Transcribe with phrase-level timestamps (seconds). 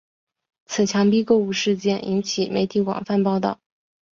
[0.65, 3.59] 此强逼购物事件引起媒体广泛报道。